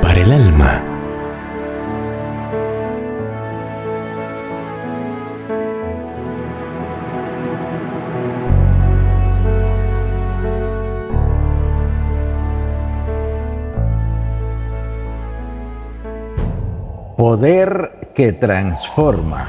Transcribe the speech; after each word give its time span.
Para 0.00 0.20
el 0.22 0.32
alma. 0.32 0.82
Poder 17.18 18.12
que 18.14 18.32
transforma. 18.32 19.44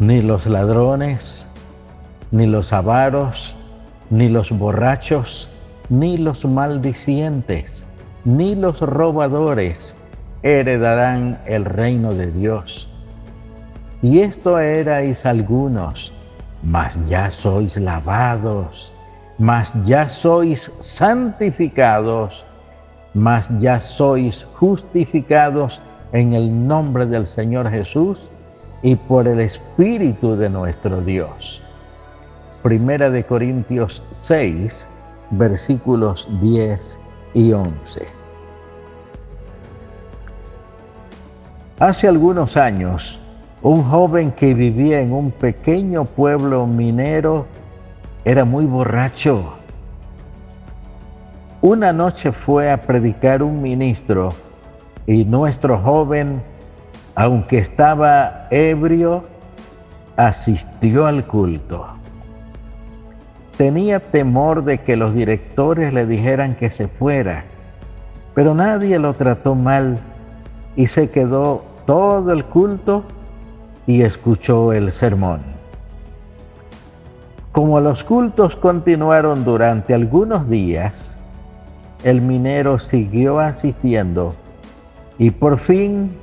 Ni 0.00 0.22
los 0.22 0.44
ladrones, 0.46 1.46
ni 2.32 2.46
los 2.46 2.72
avaros, 2.72 3.54
ni 4.10 4.28
los 4.28 4.50
borrachos, 4.50 5.48
ni 5.90 6.16
los 6.16 6.44
maldicientes, 6.44 7.86
ni 8.24 8.54
los 8.54 8.80
robadores 8.80 9.96
heredarán 10.42 11.38
el 11.46 11.64
reino 11.64 12.14
de 12.14 12.30
Dios. 12.30 12.88
Y 14.00 14.20
esto 14.20 14.58
erais 14.58 15.26
algunos, 15.26 16.12
mas 16.62 16.98
ya 17.08 17.28
sois 17.28 17.76
lavados, 17.76 18.94
mas 19.38 19.74
ya 19.84 20.08
sois 20.08 20.72
santificados, 20.78 22.46
mas 23.12 23.50
ya 23.60 23.80
sois 23.80 24.46
justificados 24.58 25.82
en 26.12 26.32
el 26.34 26.66
nombre 26.68 27.04
del 27.04 27.26
Señor 27.26 27.68
Jesús 27.68 28.30
y 28.82 28.94
por 28.94 29.26
el 29.26 29.40
Espíritu 29.40 30.36
de 30.36 30.48
nuestro 30.48 31.00
Dios. 31.02 31.62
Primera 32.62 33.10
de 33.10 33.24
Corintios 33.24 34.02
6, 34.12 34.99
versículos 35.30 36.28
10 36.40 37.00
y 37.34 37.52
11. 37.52 38.06
Hace 41.78 42.08
algunos 42.08 42.56
años, 42.56 43.20
un 43.62 43.82
joven 43.84 44.32
que 44.32 44.54
vivía 44.54 45.00
en 45.00 45.12
un 45.12 45.30
pequeño 45.30 46.04
pueblo 46.04 46.66
minero 46.66 47.46
era 48.24 48.44
muy 48.44 48.66
borracho. 48.66 49.54
Una 51.62 51.92
noche 51.92 52.32
fue 52.32 52.70
a 52.70 52.82
predicar 52.82 53.42
un 53.42 53.62
ministro 53.62 54.34
y 55.06 55.24
nuestro 55.24 55.78
joven, 55.78 56.42
aunque 57.14 57.58
estaba 57.58 58.46
ebrio, 58.50 59.24
asistió 60.16 61.06
al 61.06 61.26
culto 61.26 61.99
tenía 63.60 64.00
temor 64.00 64.64
de 64.64 64.78
que 64.78 64.96
los 64.96 65.14
directores 65.14 65.92
le 65.92 66.06
dijeran 66.06 66.54
que 66.54 66.70
se 66.70 66.88
fuera, 66.88 67.44
pero 68.34 68.54
nadie 68.54 68.98
lo 68.98 69.12
trató 69.12 69.54
mal 69.54 70.00
y 70.76 70.86
se 70.86 71.10
quedó 71.10 71.62
todo 71.84 72.32
el 72.32 72.46
culto 72.46 73.04
y 73.86 74.00
escuchó 74.00 74.72
el 74.72 74.90
sermón. 74.90 75.40
Como 77.52 77.80
los 77.80 78.02
cultos 78.02 78.56
continuaron 78.56 79.44
durante 79.44 79.92
algunos 79.92 80.48
días, 80.48 81.22
el 82.02 82.22
minero 82.22 82.78
siguió 82.78 83.40
asistiendo 83.40 84.34
y 85.18 85.32
por 85.32 85.58
fin 85.58 86.16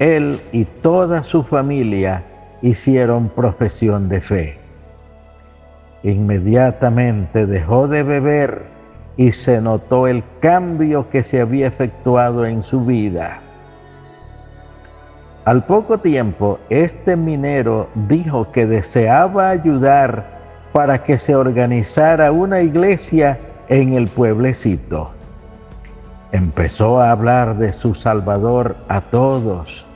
él 0.00 0.40
y 0.50 0.64
toda 0.64 1.22
su 1.22 1.44
familia 1.44 2.24
hicieron 2.60 3.28
profesión 3.28 4.08
de 4.08 4.20
fe. 4.20 4.65
Inmediatamente 6.02 7.46
dejó 7.46 7.88
de 7.88 8.02
beber 8.02 8.62
y 9.16 9.32
se 9.32 9.60
notó 9.60 10.06
el 10.06 10.22
cambio 10.40 11.08
que 11.08 11.22
se 11.22 11.40
había 11.40 11.66
efectuado 11.66 12.46
en 12.46 12.62
su 12.62 12.84
vida. 12.84 13.40
Al 15.44 15.64
poco 15.64 15.98
tiempo, 15.98 16.58
este 16.68 17.16
minero 17.16 17.88
dijo 18.08 18.50
que 18.50 18.66
deseaba 18.66 19.48
ayudar 19.48 20.36
para 20.72 21.02
que 21.02 21.16
se 21.16 21.34
organizara 21.34 22.32
una 22.32 22.60
iglesia 22.60 23.38
en 23.68 23.94
el 23.94 24.08
pueblecito. 24.08 25.12
Empezó 26.32 27.00
a 27.00 27.12
hablar 27.12 27.56
de 27.56 27.72
su 27.72 27.94
Salvador 27.94 28.76
a 28.88 29.00
todos. 29.00 29.86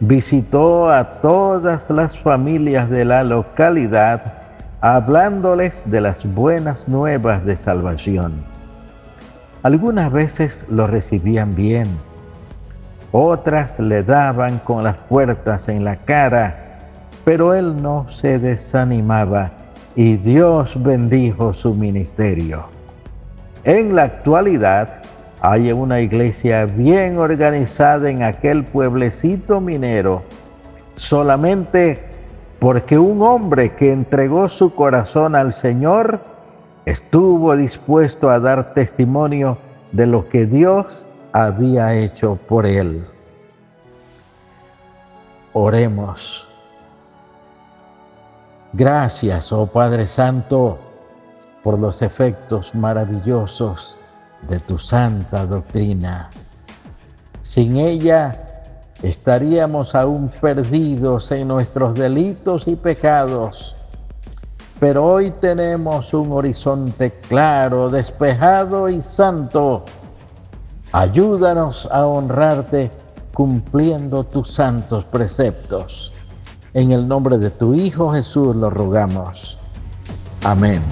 Visitó 0.00 0.90
a 0.90 1.20
todas 1.20 1.90
las 1.90 2.16
familias 2.16 2.88
de 2.88 3.04
la 3.04 3.24
localidad 3.24 4.32
hablándoles 4.80 5.90
de 5.90 6.00
las 6.00 6.24
buenas 6.34 6.88
nuevas 6.88 7.44
de 7.44 7.56
salvación. 7.56 8.44
Algunas 9.62 10.12
veces 10.12 10.66
lo 10.70 10.86
recibían 10.86 11.54
bien, 11.54 11.88
otras 13.10 13.80
le 13.80 14.02
daban 14.02 14.58
con 14.60 14.84
las 14.84 14.96
puertas 14.96 15.68
en 15.68 15.84
la 15.84 15.96
cara, 15.96 16.78
pero 17.24 17.54
él 17.54 17.82
no 17.82 18.08
se 18.08 18.38
desanimaba 18.38 19.50
y 19.96 20.16
Dios 20.16 20.80
bendijo 20.80 21.52
su 21.52 21.74
ministerio. 21.74 22.66
En 23.64 23.96
la 23.96 24.04
actualidad 24.04 25.02
hay 25.40 25.72
una 25.72 26.00
iglesia 26.00 26.66
bien 26.66 27.18
organizada 27.18 28.08
en 28.08 28.22
aquel 28.22 28.64
pueblecito 28.64 29.60
minero, 29.60 30.22
solamente 30.94 32.07
porque 32.58 32.98
un 32.98 33.22
hombre 33.22 33.74
que 33.74 33.92
entregó 33.92 34.48
su 34.48 34.74
corazón 34.74 35.36
al 35.36 35.52
Señor 35.52 36.20
estuvo 36.86 37.56
dispuesto 37.56 38.30
a 38.30 38.40
dar 38.40 38.74
testimonio 38.74 39.58
de 39.92 40.06
lo 40.06 40.28
que 40.28 40.46
Dios 40.46 41.06
había 41.32 41.94
hecho 41.94 42.36
por 42.36 42.66
él. 42.66 43.06
Oremos. 45.52 46.46
Gracias, 48.72 49.52
oh 49.52 49.66
Padre 49.66 50.06
Santo, 50.06 50.78
por 51.62 51.78
los 51.78 52.02
efectos 52.02 52.74
maravillosos 52.74 53.98
de 54.48 54.58
tu 54.60 54.78
santa 54.78 55.46
doctrina. 55.46 56.30
Sin 57.42 57.76
ella, 57.76 58.47
estaríamos 59.02 59.94
aún 59.94 60.30
perdidos 60.40 61.30
en 61.32 61.48
nuestros 61.48 61.94
delitos 61.94 62.66
y 62.66 62.76
pecados. 62.76 63.76
Pero 64.80 65.04
hoy 65.04 65.32
tenemos 65.40 66.14
un 66.14 66.32
horizonte 66.32 67.10
claro, 67.28 67.90
despejado 67.90 68.88
y 68.88 69.00
santo. 69.00 69.84
Ayúdanos 70.92 71.88
a 71.90 72.06
honrarte 72.06 72.90
cumpliendo 73.34 74.24
tus 74.24 74.52
santos 74.52 75.04
preceptos. 75.04 76.12
En 76.74 76.92
el 76.92 77.08
nombre 77.08 77.38
de 77.38 77.50
tu 77.50 77.74
Hijo 77.74 78.12
Jesús 78.12 78.54
lo 78.54 78.70
rogamos. 78.70 79.58
Amén. 80.44 80.82